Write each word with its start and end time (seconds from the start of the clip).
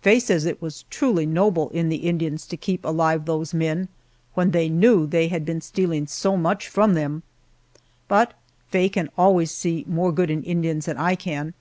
Faye 0.00 0.18
says 0.18 0.44
that 0.44 0.48
it 0.52 0.62
was 0.62 0.86
truly 0.88 1.26
noble 1.26 1.68
in 1.68 1.90
the 1.90 2.08
Indians 2.08 2.46
to 2.46 2.56
keep 2.56 2.86
alive 2.86 3.26
those 3.26 3.52
men 3.52 3.88
when 4.32 4.50
they 4.52 4.70
knew 4.70 5.06
they 5.06 5.28
had 5.28 5.44
been 5.44 5.60
stealing 5.60 6.06
so 6.06 6.38
much 6.38 6.70
from 6.70 6.94
them. 6.94 7.22
But 8.08 8.32
Faye 8.68 8.88
can 8.88 9.10
always 9.18 9.50
see 9.50 9.84
more 9.86 10.10
good 10.10 10.30
in 10.30 10.42
Indians 10.42 10.86
than 10.86 10.96
I 10.96 11.16
can. 11.16 11.52